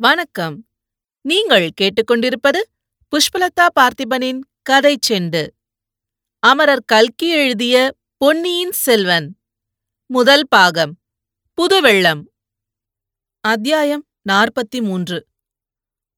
[0.00, 0.68] வணக்கம்.
[1.20, 2.60] நீங்கள் கேட்டுக்கொண்டிருப்பது
[3.08, 5.48] புஷ்பலதா பார்த்திபனின் கதை செண்டு.
[6.38, 9.38] அமரர் கல்கி எழுதிய பொன்னியின் செல்வன்.
[10.06, 10.98] முதல் பாகம்.
[11.54, 12.22] புதுவெள்ளம்.
[13.40, 15.26] அத்தியாயம் நாற்பத்தி மூன்று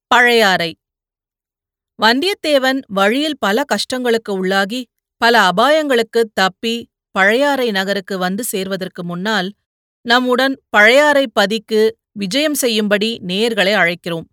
[0.06, 0.78] பழையாறை.
[2.02, 4.84] வந்தியத்தேவன் வழியில் பல கஷ்டங்களுக்கு உள்ளாகி
[5.16, 9.52] பல அபாயங்களுக்குத் தப்பி பழையாறை நகருக்கு வந்து சேர்வதற்கு முன்னால்
[10.00, 14.26] நம்முடன் பழையாறை பதிக்கு விஜயம் செய்யும்படி நேயர்களை அழைக்கிறோம்.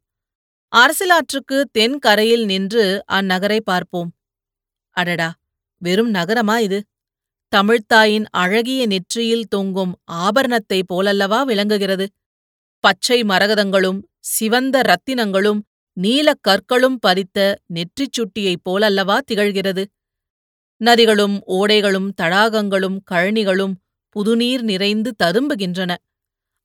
[0.74, 4.10] அரசிலாற்றுக்கு தென் கரையில் நின்று அந்நகரை பார்ப்போம்.
[4.96, 5.30] அடடா!
[5.82, 6.80] வெறும் நகரமா இது?
[7.54, 12.06] தமிழ்த்தாயின் அழகிய நெற்றியில் தொங்கும் ஆபரணத்தைப் போலல்லவா விளங்குகிறது?
[12.84, 15.62] பச்சை மரகதங்களும் சிவந்த ரத்தினங்களும்
[15.98, 19.84] நீலக் கற்களும் பதித்த நெற்றிச் சுட்டியைப் போலல்லவா திகழ்கிறது?
[20.82, 23.74] நதிகளும் ஓடைகளும் தடாகங்களும் கழனிகளும்
[24.16, 25.92] புதுநீர் நிறைந்து ததும்புகின்றன.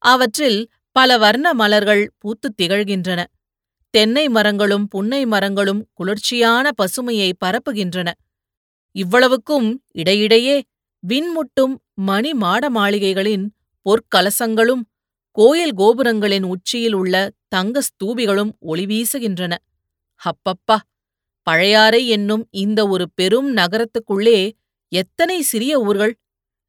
[0.03, 0.61] அவற்றில்
[0.97, 3.21] பல வர்ண மலர்கள் பூத்துத் திகழ்கின்றன.
[3.95, 8.09] தென்னை மரங்களும் புன்னை மரங்களும் குளிர்ச்சியான பசுமையை பரப்புகின்றன.
[8.97, 10.57] இவ்வளவுக்கும் இடையிடையே
[11.03, 13.45] விண்முட்டும் மணி மாட மாளிகைகளின்
[13.87, 14.83] பொற்கலசங்களும்
[15.37, 17.15] கோயில் கோபுரங்களின் உச்சியில் உள்ள
[17.49, 19.53] தங்க ஸ்தூபிகளும் ஒளி வீசுகின்றன.
[20.23, 20.77] அப்பப்பா!
[21.47, 24.39] பழையாறை என்னும் இந்த ஒரு பெரும் நகரத்துக்குள்ளே
[24.93, 26.15] எத்தனை சிறிய ஊர்கள்?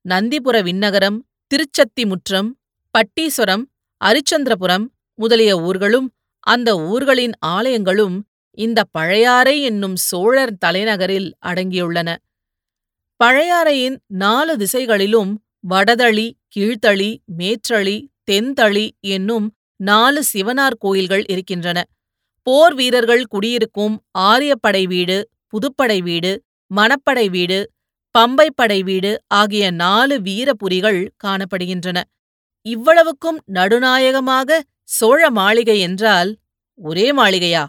[0.06, 1.20] நந்திபுர விண்ணகரம்
[1.52, 2.50] திருச்சத்திமுற்றம்
[2.94, 3.64] பட்டீஸ்வரம்
[4.02, 4.86] அரிச்சந்திரபுரம்
[5.20, 6.08] முதலிய ஊர்களும்
[6.40, 8.18] அந்த ஊர்களின் ஆலயங்களும்
[8.58, 12.10] இந்த பழையாறை என்னும் சோழர் தலைநகரில் அடங்கியுள்ளன.
[13.20, 15.32] பழையாறையின் நாலு திசைகளிலும்
[15.70, 17.98] வடதளி கீழ்த்தளி மேற்றளி
[18.32, 19.48] தென்தளி என்னும்
[19.80, 21.84] நாலு சிவனார் கோயில்கள் இருக்கின்றன.
[22.48, 26.32] போர் வீரர்கள் குடியிருக்கும் ஆரியப்படை வீடு புதுப்படை வீடு
[26.72, 27.60] மணப்படை வீடு
[28.16, 31.98] பம்பைப்படை வீடு ஆகிய நாலு வீரபுரிகள் காணப்படுகின்றன.
[32.66, 36.32] இவ்வளவுக்கும் நடுநாயகமாக சோழ மாளிகை என்றால்
[36.80, 37.64] ஒரே மாளிகையா?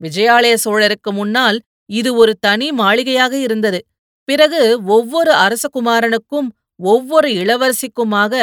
[0.00, 1.58] விஜயாலய சோழருக்கு முன்னால்
[1.90, 3.80] இது ஒரு தனி மாளிகையாக இருந்தது.
[4.28, 6.48] பிறகு ஒவ்வொரு அரசகுமாரனுக்கும்
[6.80, 8.34] ஒவ்வொரு இளவரசிக்குமாக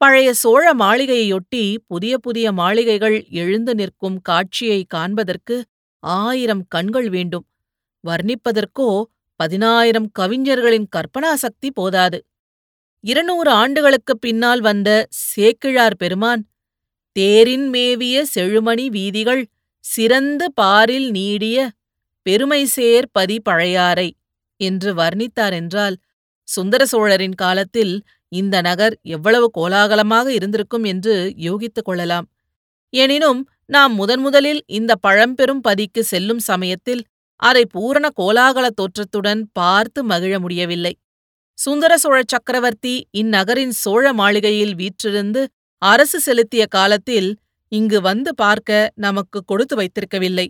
[0.00, 5.56] பழைய சோழ மாளிகையொட்டி புதிய புதிய மாளிகைகள் எழுந்து நிற்கும் காட்சியை காண்பதற்கு
[6.02, 7.46] ஆயிரம் கண்கள் வேண்டும்.
[8.04, 8.88] வர்ணிப்பதற்கோ
[9.40, 12.18] பதினாயிரம் கவிஞர்களின் கற்பனா சக்தி போதாது.
[13.04, 16.42] இருநூறு ஆண்டுகளுக்குப் பின்னால் வந்த சேக்கிழார் பெருமான்
[17.12, 19.46] தேரின் மேவிய செழுமணி வீதிகள்
[19.84, 21.70] சிறந்து பாரில் நீடிய
[22.26, 24.08] பெருமைசேர் பதி பழையாறை
[24.60, 25.96] என்று வர்ணித்தார் என்றால்
[26.48, 27.94] சுந்தர சோழரின் காலத்தில்
[28.28, 32.26] இந்த நகர் எவ்வளவு கோலாகலமாக இருந்திருக்கும் என்று யூகித்துக் கொள்ளலாம்.
[32.92, 37.02] எனினும் நாம் முதன்முதலில் இந்த பழம்பெரும் பதிக்கு செல்லும் சமயத்தில்
[37.36, 40.94] அதை பூரண கோலாகல தோற்றத்துடன் பார்த்து மகிழ முடியவில்லை.
[41.58, 45.40] சுந்தர சோழ சக்கரவர்த்தி இந்நகரின் சோழ மாளிகையில் வீற்றிருந்து
[45.82, 47.30] அரசு செலுத்திய காலத்தில்
[47.72, 50.46] இங்கு வந்து பார்க்க நமக்கு கொடுத்து வைத்திருக்கவில்லை.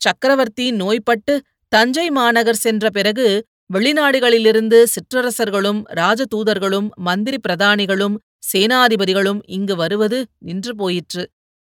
[0.00, 1.34] சக்கரவர்த்தி நோய்பட்டு
[1.72, 3.26] தஞ்சை மாநகர் சென்ற பிறகு
[3.74, 8.16] வெளிநாடுகளிலிருந்து சிற்றரசர்களும் ராஜதூதர்களும் மந்திரி பிரதானிகளும்
[8.52, 11.22] சேனாதிபதிகளும் இங்கு வருவது நின்று போயிற்று.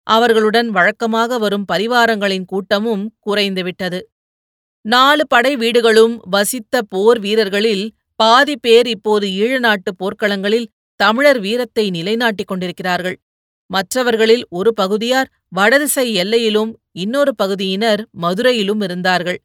[0.07, 3.99] அவர்களுடன் வழக்கமாக வரும் பரிவாரங்களின் கூட்டமும் குறைந்துவிட்டது
[4.85, 7.85] நாலு படை வீடுகளும் வசித்த போர் வீரர்களில்
[8.19, 10.67] பாதி பேர் இப்போது ஈழ நாட்டு போர்க்களங்களில்
[10.99, 13.17] தமிழர் வீரத்தை நிலைநாட்டிக் கொண்டிருக்கிறார்கள்.
[13.69, 19.39] மற்றவர்களில் ஒரு பகுதியார் வடதிசை எல்லையிலும் இன்னொரு பகுதியினர் மதுரையிலும் இருந்தார்கள்.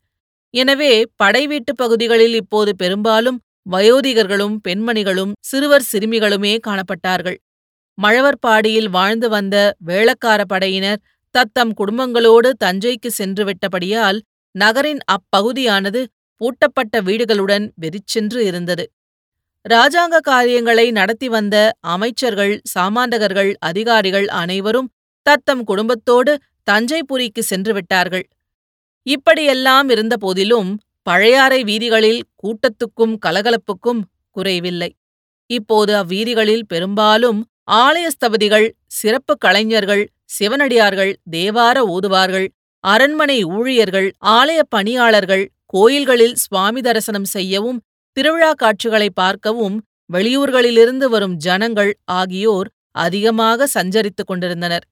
[0.54, 0.92] எனவே
[1.24, 3.38] படைவீட்டுப் பகுதிகளில் இப்போது பெரும்பாலும்
[3.70, 7.38] வயோதிகர்களும் பெண்மணிகளும் சிறுவர் சிறுமிகளுமே காணப்பட்டார்கள்.
[7.98, 9.56] மழவர்பாடியில் வாழ்ந்து வந்த
[9.86, 11.02] வேளக்கார படையினர்
[11.34, 14.18] தத்தம் குடும்பங்களோடு தஞ்சைக்கு சென்று விட்டபடியால்
[14.54, 16.00] நகரின் அப்பகுதியானது
[16.40, 18.84] பூட்டப்பட்ட வீடுகளுடன் வெறிச்சென்று இருந்தது.
[19.68, 24.90] இராஜாங்க காரியங்களை நடத்தி வந்த அமைச்சர்கள் சாமாண்டகர்கள் அதிகாரிகள் அனைவரும்
[25.26, 26.32] தத்தம் குடும்பத்தோடு
[26.70, 28.24] தஞ்சைபுரிக்கு சென்று விட்டார்கள்.
[29.06, 30.70] இப்படியெல்லாம் இருந்த போதிலும்
[31.02, 34.90] பழையாறை வீதிகளில் கூட்டத்துக்கும் கலகலப்புக்கும் குறைவில்லை.
[35.50, 37.38] இப்போது அவ்வீதிகளில் பெரும்பாலும்
[37.72, 42.48] ஆலயஸ்தபதிகள் சிறப்பு கலைஞர்கள் சிவனடியார்கள் தேவார ஓதுவார்கள்
[42.84, 47.78] அரண்மனை ஊழியர்கள் ஆலய பணியாளர்கள் கோயில்களில் சுவாமி தரிசனம் செய்யவும்
[48.16, 49.76] திருவிழா காட்சிகளை பார்க்கவும்
[50.10, 54.84] வெளியூர்களிலிருந்து வரும் ஜனங்கள் ஆகியோர் அதிகமாக சஞ்சரித்துக் கொண்டிருந்தனர்.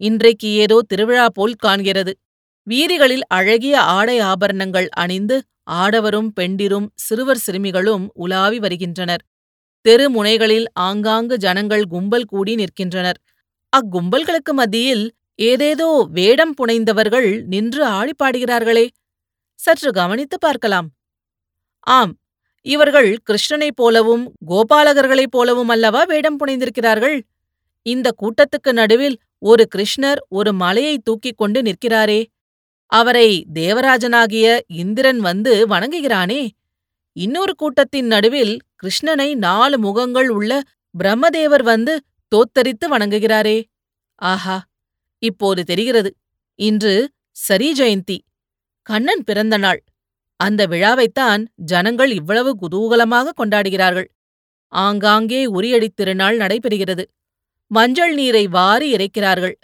[0.00, 2.12] இன்றைக்கு ஏதோ திருவிழா போல் காண்கிறது.
[2.66, 5.36] வீதிகளில் அழகிய ஆடை ஆபரணங்கள் அணிந்து
[5.78, 9.22] ஆடவரும் பெண்டிரும் சிறுவர் சிறுமிகளும் உலாவி வருகின்றனர்.
[9.84, 13.18] தெரு முனைகளில் ஆங்காங்கு ஜனங்கள் கும்பல் கூடி நிற்கின்றனர்.
[13.72, 15.04] அக்கும்பல்களுக்கு மத்தியில்
[15.42, 18.86] ஏதேதோ வேடம் புனைந்தவர்கள் நின்று ஆடிப்பாடுகிறார்களே!
[19.60, 20.90] சற்று கவனித்துப் பார்க்கலாம்.
[21.80, 22.18] ஆம்
[22.62, 27.22] இவர்கள் கிருஷ்ணனைப் போலவும் கோபாலகர்களைப் போலவும் அல்லவா வேடம் புனைந்திருக்கிறார்கள்?
[27.82, 32.26] இந்த கூட்டத்துக்கு நடுவில் ஒரு கிருஷ்ணர் ஒரு மலையை தூக்கிக் கொண்டு நிற்கிறாரே.
[32.86, 36.48] அவரை தேவராஜனாகிய இந்திரன் வந்து வணங்குகிறானே.
[37.12, 40.62] இன்னொரு கூட்டத்தின் நடுவில் கிருஷ்ணனை நாலு முகங்கள் உள்ள
[40.98, 42.02] பிரம்மதேவர் வந்து
[42.34, 43.64] தோத்தரித்து வணங்குகிறாரே.
[44.14, 44.64] ஆஹா
[45.18, 46.16] இப்போது தெரிகிறது.
[46.54, 48.18] இன்று சரி ஜெயந்தி.
[48.88, 49.84] கண்ணன் பிறந்த நாள்.
[50.36, 54.04] அந்த விழாவைத்தான் ஜனங்கள் இவ்வளவு குதூகலமாக கொண்டாடுகிறார்கள்.
[54.68, 57.04] ஆங்காங்கே உரியடித் திருநாள் நடைபெறுகிறது.
[57.66, 59.54] மஞ்சள் நீரை வாரி இறைக்கிறார்கள்.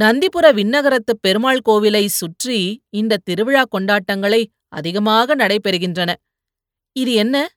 [0.00, 6.14] நந்திபுர விண்ணகரத்துப் பெருமாள் கோவிலை சுற்றி இந்த திருவிழா கொண்டாட்டங்களை அதிகமாக நடைபெறுகின்றன.
[6.92, 7.54] இது என்ன?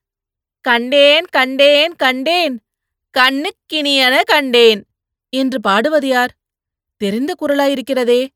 [0.62, 2.62] கண்டேன் கண்டேன் கண்டேன்.
[3.18, 4.86] கண்ணுக்கினியன கண்டேன்.
[5.30, 6.38] என்று பாடுவது யார்?
[6.98, 8.28] தெரிந்த குரலாயிருக்கிறதே.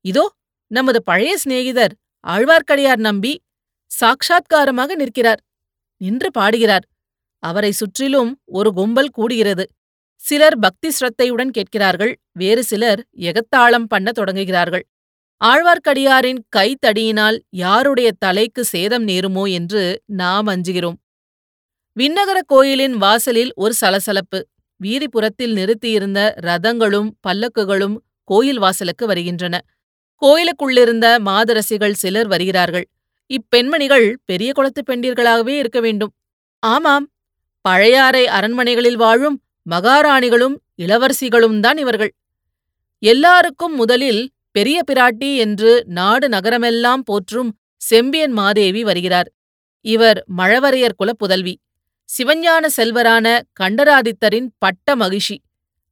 [0.00, 0.34] இதோ
[0.70, 1.94] நமது பழைய சிநேகிதர்
[2.26, 3.32] ஆழ்வார்க்கடியார் நம்பி
[3.90, 5.40] சாக்ஷாத்காரமாக நிற்கிறார்.
[5.96, 6.84] நின்று பாடுகிறார்.
[7.42, 9.64] அவரை சுற்றிலும் ஒரு கும்பல் கூடுகிறது.
[10.14, 12.12] சிலர் பக்தி ஸ்ரத்தையுடன் கேட்கிறார்கள்.
[12.32, 14.84] வேறு சிலர் எகத்தாளம் பண்ண தொடங்குகிறார்கள்.
[15.40, 20.98] ஆழ்வார்க்கடியாரின் கைத்தடியினால் யாருடைய தலைக்கு சேதம் நேருமோ என்று நாம் அஞ்சுகிறோம்.
[21.96, 24.40] விண்ணகர கோயிலின் வாசலில் ஒரு சலசலப்பு.
[24.80, 29.56] வீதிப்புறத்தில் நிறுத்தியிருந்த ரதங்களும் பல்லக்குகளும் கோயில் வாசலுக்கு வருகின்றன.
[30.24, 32.88] கோயிலுக்குள்ளிருந்த மாதரசிகள் சிலர் வருகிறார்கள்.
[33.30, 36.12] இப்பெண்மணிகள் பெரிய குளத்துப் பெண்டீர்களாகவே இருக்க வேண்டும்.
[36.58, 37.10] ஆமாம்
[37.60, 42.12] பழையாறை அரண்மனைகளில் வாழும் மகாராணிகளும் இளவரசிகளும் தான் இவர்கள்.
[42.98, 49.28] எல்லாருக்கும் முதலில் பெரிய பிராட்டி என்று நாடு நகரமெல்லாம் போற்றும் செம்பியன் மாதேவி வருகிறார்.
[49.84, 51.54] இவர் மழவரையர் குலப் புதல்வி
[52.08, 53.26] சிவஞான செல்வரான
[53.60, 55.36] கண்டராதித்தரின் பட்ட மகிஷி.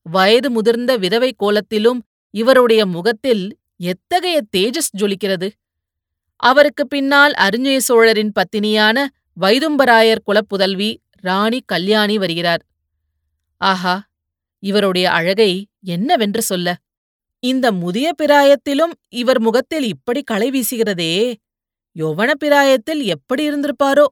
[0.03, 2.01] வயது முதிர்ந்த விதவை கோலத்திலும்
[2.35, 3.45] இவருடைய முகத்தில்
[3.81, 5.49] எத்தகைய தேஜஸ் ஜொலிக்கிறது?
[6.37, 9.07] அவருக்கு பின்னால் அரிஞ்சய சோழரின் பத்தினியான
[9.41, 10.91] வைதும்பராயர் குலப்புதல்வி
[11.21, 12.63] ராணி கல்யாணி வருகிறார்.
[13.61, 14.09] ஆஹா
[14.63, 16.69] இவருடைய அழகை என்னவென்று சொல்ல?
[17.43, 21.35] இந்த முதிய பிராயத்திலும் இவர் முகத்தில் இப்படி களை வீசுகிறதே
[21.97, 24.07] யௌவன பிராயத்தில் எப்படி இருந்திருப்பாரோ?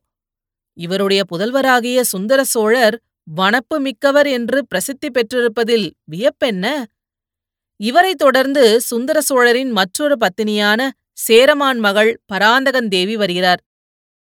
[0.76, 2.96] இவருடைய புதல்வராகிய சுந்தர சோழர்
[3.36, 6.84] வனப்பு மிக்கவர் என்று பிரசித்தி பெற்றிருப்பதில் வியப்பென்ன?
[7.80, 13.60] இவரைத் தொடர்ந்து சுந்தர சோழரின் மற்றொரு பத்தினியான சேரமான் மகள் பராந்தகன் தேவி வருகிறார்.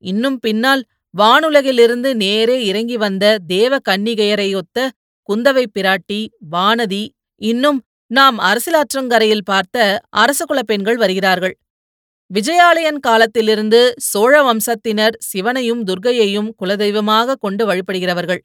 [0.02, 0.82] இன்னும் பின்னால்
[1.18, 4.88] வானுலகிலிருந்து நேரே இறங்கி வந்த தேவ கன்னிகையரையொத்த
[5.28, 7.08] குந்தவை பிராட்டி வானதி
[7.40, 11.54] இன்னும் நாம் அரசியலாற்றங்கரையில் பார்த்த அரசகுலப் பெண்கள் வருகிறார்கள்.
[12.30, 18.40] விஜயாலயன் காலத்திலிருந்து சோழ வம்சத்தினர் சிவனையும் துர்க்கையையும் குலதெய்வமாக கொண்டு வழிபடுகிறவர்கள்.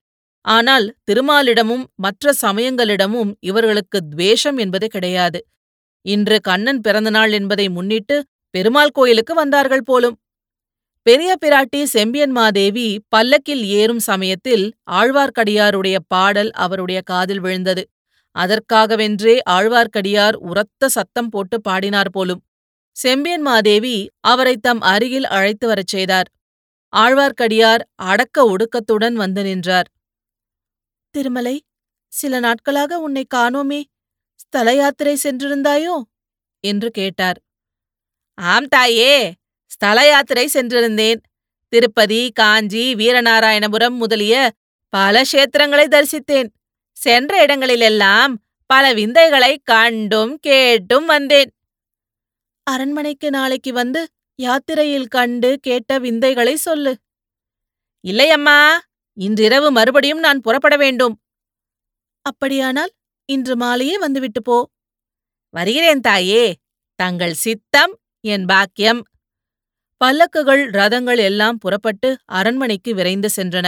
[0.45, 5.39] ஆனால் திருமாலிடமும் மற்ற சமயங்களிடமும் இவர்களுக்கு துவேஷம் என்பது கிடையாது.
[6.05, 8.15] இன்று கண்ணன் பிறந்தநாள் என்பதை முன்னிட்டு
[8.53, 10.17] பெருமாள் கோயிலுக்கு வந்தார்கள் போலும்.
[11.05, 17.83] பெரிய பிராட்டி செம்பியன் மாதேவி பல்லக்கில் ஏறும் சமயத்தில் ஆழ்வார்க்கடியாருடைய பாடல் அவருடைய காதில் விழுந்தது.
[18.35, 22.41] அதற்காகவென்றே ஆழ்வார்க்கடியார் உரத்த சத்தம் போட்டு பாடினார் போலும்.
[22.95, 26.27] செம்பியன் மாதேவி அவரை தம் அருகில் அழைத்து வரச் செய்தார்.
[26.93, 29.87] ஆழ்வார்க்கடியார் அடக்க ஒடுக்கத்துடன் வந்து நின்றார்.
[31.17, 31.55] திருமலை
[32.11, 33.83] சில நாட்களாக உன்னை காணோமே
[34.35, 35.95] ஸ்தல யாத்திரை சென்றிருந்தாயோ?
[36.59, 37.39] என்று கேட்டார்.
[38.33, 39.33] ஆம் தாயே
[39.67, 41.21] ஸ்தல யாத்திரை சென்றிருந்தேன்.
[41.69, 44.51] திருப்பதி காஞ்சி வீரநாராயணபுரம் முதலிய
[44.89, 46.49] பல கஷேத்திரங்களை தரிசித்தேன்.
[46.97, 48.33] சென்ற இடங்களிலெல்லாம்
[48.65, 51.51] பல விந்தைகளை கண்டும் கேட்டும் வந்தேன்.
[52.63, 54.01] அரண்மனைக்கு நாளைக்கு வந்து
[54.39, 56.93] யாத்திரையில் கண்டு கேட்ட விந்தைகளை சொல்லு.
[58.07, 58.59] இல்லையம்மா
[59.17, 61.15] இன்றிரவு மறுபடியும் நான் புறப்பட வேண்டும்.
[62.25, 62.91] அப்படியானால்
[63.29, 64.57] இன்று மாலையே வந்துவிட்டு போ.
[65.53, 66.43] வருகிறேன் தாயே
[66.99, 67.93] தங்கள் சித்தம்
[68.23, 69.01] என் பாக்கியம்.
[70.01, 73.67] பல்லக்குகள் ரதங்கள் எல்லாம் புறப்பட்டு அரண்மனைக்கு விரைந்து சென்றன.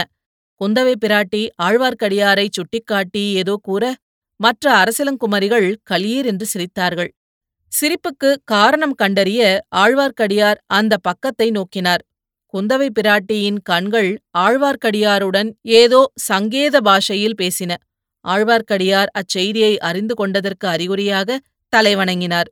[0.60, 3.94] குந்தவை பிராட்டி ஆழ்வார்க்கடியாரை சுட்டிக்காட்டி ஏதோ கூற
[4.40, 7.10] மற்ற அரசிலங்குமரிகள் களீர் என்று சிரித்தார்கள்.
[7.72, 9.42] சிரிப்புக்கு காரணம் கண்டறிய
[9.76, 12.02] ஆழ்வார்க்கடியார் அந்த பக்கத்தை நோக்கினார்.
[12.56, 15.48] குந்தவை பிராட்டியின் கண்கள் ஆழ்வார்க்கடியாருடன்
[15.80, 17.72] ஏதோ சங்கேத பாஷையில் பேசின.
[18.24, 21.38] ஆழ்வார்க்கடியார் அச்செய்தியை அறிந்து கொண்டதற்கு அறிகுறியாக
[21.72, 22.48] தலைவணங்கினார்.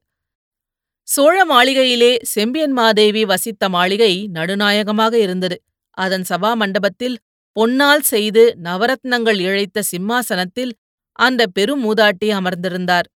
[1.08, 5.56] சோழ மாளிகையிலே செம்பியன் மாதேவி வசித்த மாளிகை நடுநாயகமாக இருந்தது.
[5.96, 7.16] அதன் சபா மண்டபத்தில்
[7.56, 10.73] பொன்னால் செய்து நவரத்னங்கள் இழைத்த சிம்மாசனத்தில்
[11.18, 13.08] அந்த பெருமூதாட்டி அமர்ந்திருந்தார்.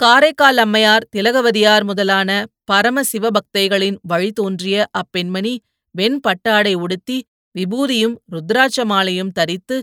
[0.00, 2.30] காரைக்கால் அம்மையார் திலகவதியார் முதலான
[2.64, 5.54] பரம சிவபக்தைகளின் வழி தோன்றிய அப்பெண்மணி
[5.94, 7.18] வெண் பட்டாடை உடுத்தி
[7.54, 9.76] விபூதியும் ருத்ராட்ச மாலையும் தரித்து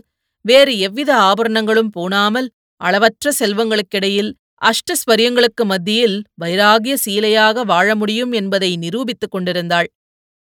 [0.44, 2.48] வேறு எவ்வித ஆபரணங்களும் பூணாமல்
[2.80, 4.30] அளவற்ற செல்வங்களுக்கிடையில்
[4.62, 9.88] அஷ்டஸ்வரியங்களுக்கு மத்தியில் வைராகிய சீலையாக வாழ முடியும் என்பதை நிரூபித்துக் கொண்டிருந்தாள்.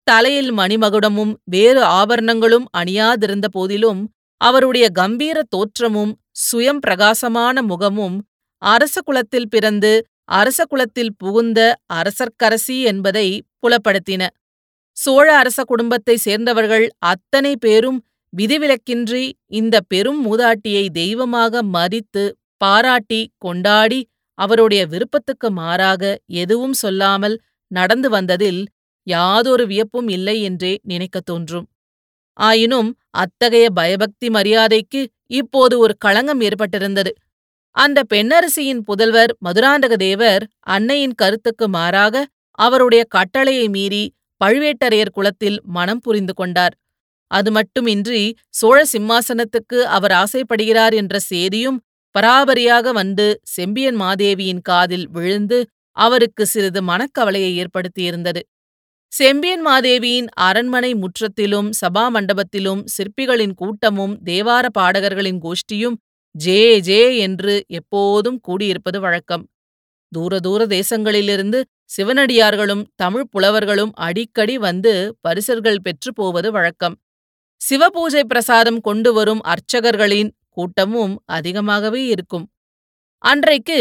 [0.07, 4.01] தலையில் மணிமகுடமும் வேறு ஆபரணங்களும் அணியாதிருந்த போதிலும்
[4.41, 6.13] அவருடைய கம்பீர தோற்றமும்
[6.45, 8.17] சுயம் பிரகாசமான முகமும்
[8.62, 9.91] அரச குலத்தில் பிறந்து
[10.31, 11.60] அரச குலத்தில் புகுந்த
[11.93, 13.27] அரசர்க்கரசி என்பதை
[13.62, 14.24] புலப்படுத்தின.
[14.97, 17.99] சோழ அரச குடும்பத்தை சேர்ந்தவர்கள் அத்தனை பேரும்
[18.33, 22.23] விதிவிலக்கின்றி இந்த பெரும் மூதாட்டியை தெய்வமாக மதித்து
[22.57, 23.99] பாராட்டி கொண்டாடி
[24.37, 26.03] அவருடைய விருப்பத்துக்கு மாறாக
[26.35, 27.35] எதுவும் சொல்லாமல்
[27.71, 28.61] நடந்து வந்ததில்
[29.07, 31.67] யாதொரு வியப்பும் இல்லை என்றே நினைக்கத் தோன்றும்.
[32.39, 37.11] ஆயினும் அத்தகைய பயபக்தி மரியாதைக்கு இப்போது ஒரு களங்கம் ஏற்பட்டிருந்தது.
[37.75, 42.25] அந்த பெண்ணரசியின் புதல்வர் மதுராந்தக தேவர் அன்னையின் கருத்துக்கு மாறாக
[42.59, 44.03] அவருடைய கட்டளையை மீறி
[44.44, 46.75] பழுவேட்டரையர் குலத்தில் மனம் புரிந்து கொண்டார்.
[47.32, 51.77] அது மட்டுமின்றி சோழ சிம்மாசனத்துக்கு அவர் ஆசைப்படுகிறார் என்ற செய்தியும்
[52.15, 55.58] பராபரியாக வந்து செம்பியன் மாதேவியின் காதில் விழுந்து
[55.98, 58.42] அவருக்கு சிறிது மனக்கவலையை ஏற்படுத்தியிருந்தது.
[59.13, 65.98] செம்பியன் மாதேவியின் அரண்மனை முற்றத்திலும் சபா மண்டபத்திலும் சிற்பிகளின் கூட்டமும் தேவார பாடகர்களின் கோஷ்டியும்
[66.36, 69.44] ஜே ஜே என்று எப்போதும் கூடியிருப்பது வழக்கம்.
[70.12, 76.96] தூர தூர தேசங்களிலிருந்து சிவனடியார்களும் தமிழ் புலவர்களும் அடிக்கடி வந்து பரிசல்கள் பெற்று போவது வழக்கம்.
[77.62, 82.46] சிவபூஜை பிரசாதம் கொண்டு வரும் அர்ச்சகர்களின் கூட்டமும் அதிகமாகவே இருக்கும்.
[83.24, 83.80] அன்றைக்கு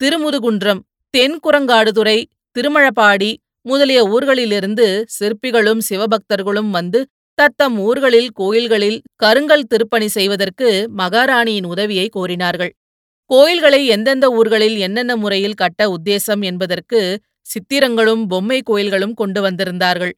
[0.00, 0.80] திருமுதுகுன்றம்
[1.14, 2.18] தென்குரங்காடுதுறை
[2.56, 3.30] திருமழபாடி
[3.62, 4.86] முதலிய ஊர்களிலிருந்து
[5.16, 7.00] சிற்பிகளும் சிவபக்தர்களும் வந்து
[7.38, 12.72] தத்தம் ஊர்களில் கோயில்களில் கருங்கல் திருப்பணி செய்வதற்கு மகாராணியின் உதவியை கோரினார்கள்.
[13.30, 17.00] கோயில்களை எந்தெந்த ஊர்களில் என்னென்ன முறையில் கட்ட உத்தேசம் என்பதற்கு
[17.46, 20.14] சித்திரங்களும் பொம்மை கோயில்களும் கொண்டு வந்திருந்தார்கள்.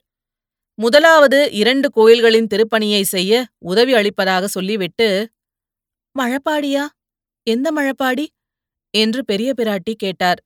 [0.79, 5.09] முதலாவது இரண்டு கோயில்களின் திருப்பணியை செய்ய உதவி அளிப்பதாக சொல்லிவிட்டு
[6.19, 6.85] மழப்பாடியா?
[7.47, 8.27] எந்த மழப்பாடி?
[8.95, 10.41] என்று பெரிய பிராட்டி கேட்டார்.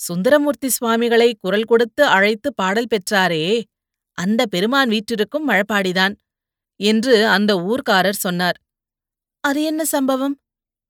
[0.00, 3.44] சுந்தரமூர்த்தி சுவாமிகளை குரல் கொடுத்து அழைத்து பாடல் பெற்றாரே
[4.18, 6.14] அந்த பெருமான் வீற்றிருக்கும் மழப்பாடிதான்
[6.80, 8.58] என்று அந்த ஊர்க்காரர் சொன்னார்.
[9.44, 10.36] அது என்ன சம்பவம்?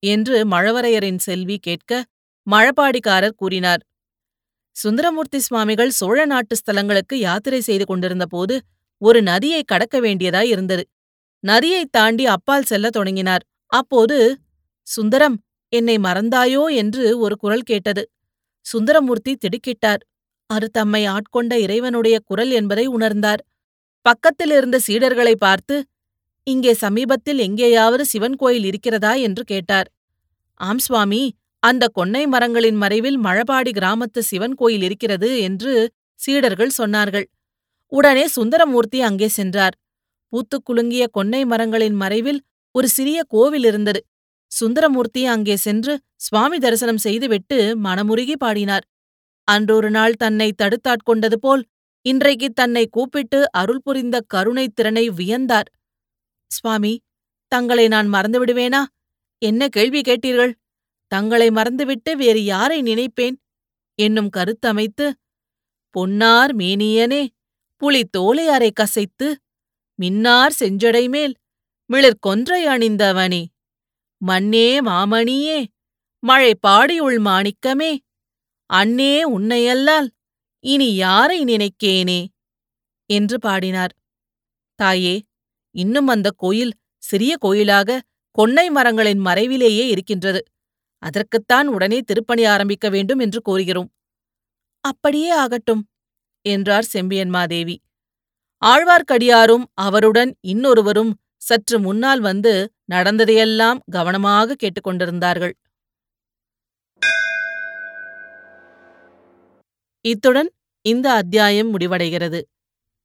[0.02, 1.92] என்று மழவரையரின் செல்வி கேட்க
[2.46, 3.82] மழப்பாடிக்காரர் கூறினார்.
[4.76, 8.62] சுந்தரமூர்த்தி சுவாமிகள் சோழ நாட்டு ஸ்தலங்களுக்கு யாத்திரை செய்து கொண்டிருந்தபோது
[8.98, 10.84] ஒரு நதியை கடக்க வேண்டியதாய் இருந்தது.
[11.40, 13.44] நதியை தாண்டி அப்பால் செல்லத் தொடங்கினார்.
[13.66, 14.38] அப்போது
[14.86, 15.36] சுந்தரம்
[15.68, 16.74] என்னை மறந்தாயோ?
[16.74, 18.02] என்று ஒரு குரல் கேட்டது.
[18.66, 20.02] சுந்தரமூர்த்தி திடுக்கிட்டார்.
[20.46, 23.42] அது தம்மை ஆட்கொண்ட இறைவனுடைய குரல் என்பதை உணர்ந்தார்.
[24.02, 25.76] பக்கத்தில் இருந்த சீடர்களை பார்த்து
[26.46, 29.14] இங்கே சமீபத்தில் எங்கேயாவது சிவன் கோயில் இருக்கிறதா?
[29.14, 29.88] என்று கேட்டார்.
[30.60, 31.22] ஆம் சுவாமி.
[31.62, 35.72] அந்த கொன்னை மரங்களின் மறைவில் மழபாடி கிராமத்து சிவன் கோயில் இருக்கிறது என்று
[36.14, 37.26] சீடர்கள் சொன்னார்கள்.
[37.92, 39.74] உடனே சுந்தரமூர்த்தி அங்கே சென்றார்.
[40.32, 42.40] பூத்துக் குலுங்கிய கொன்னை மரங்களின் மறைவில்
[42.74, 44.00] ஒரு சிறிய கோவில் இருந்தது.
[44.52, 48.84] சுந்தரமூர்த்தி அங்கே சென்று சுவாமி தரிசனம் செய்துவிட்டு மனமுருகி பாடினார்.
[49.48, 51.62] அன்றொரு நாள் தன்னை தடுத்தாட்கொண்டது போல்
[52.06, 55.68] இன்றைக்கு தன்னை கூப்பிட்டு அருள் புரிந்த கருணைத் திறனை வியந்தார்.
[56.50, 56.92] சுவாமி
[57.52, 58.84] தங்களை நான் மறந்துவிடுவேனா?
[59.42, 60.52] என்ன கேள்வி கேட்டீர்கள்?
[61.12, 63.36] தங்களை மறந்துவிட்டு வேறு யாரை நினைப்பேன்?
[63.98, 65.06] என்னும் கருத்தமைத்து
[65.94, 67.22] பொன்னார் மேனியனே
[67.82, 69.28] புலி தோலை அறை கசைத்து
[69.98, 71.34] மின்னார் செஞ்சடைமேல்
[71.90, 73.42] மிளிர்கொன்றை அணிந்தவனே
[74.20, 75.58] மண்ணே மாமணியே
[76.22, 77.92] மழை பாடியுள் மாணிக்கமே
[78.70, 80.08] அண்ணே உன்னையல்லால்
[80.64, 82.20] இனி யாரை நினைக்கேனே
[83.10, 83.92] என்று பாடினார்.
[84.78, 85.14] தாயே
[85.74, 86.72] இன்னும் அந்த கோயில்
[87.02, 88.00] சிறிய கோயிலாக
[88.38, 90.40] கொன்னை மரங்களின் மறைவிலேயே இருக்கின்றது.
[91.02, 93.90] அதற்குத்தான் உடனே திருப்பணி ஆரம்பிக்க வேண்டும் என்று கோருகிறோம்.
[94.84, 95.82] அப்படியே ஆகட்டும்
[96.46, 97.76] என்றார் செம்பியன்மாதேவி
[98.62, 102.52] ஆழ்வார்க்கடியாரும் அவருடன் இன்னொருவரும் சற்று முன்னால் வந்து
[102.84, 105.54] நடந்ததையெல்லாம் கவனமாக கேட்டுக்கொண்டிருந்தார்கள்.
[110.04, 110.50] இத்துடன்
[110.84, 112.40] இந்த அத்தியாயம் முடிவடைகிறது.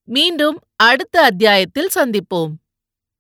[0.07, 2.53] மீண்டும் அடுத்த அத்தியாயத்தில் சந்திப்போம்.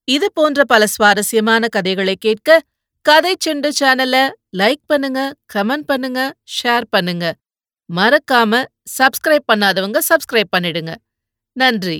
[0.07, 2.61] இது போன்ற பல சுவாரஸ்யமான கதைகளை கேட்க
[3.05, 4.17] கதை செண்டு சேனல
[4.59, 5.21] லைக் பண்ணுங்க
[5.53, 6.19] கமெண்ட் பண்ணுங்க
[6.57, 7.25] ஷேர் பண்ணுங்க.
[7.89, 8.61] மறக்காம
[8.97, 10.93] சப்ஸ்கிரைப் பண்ணாதவங்க சப்ஸ்கிரைப் பண்ணிடுங்க.
[11.55, 11.97] நன்றி.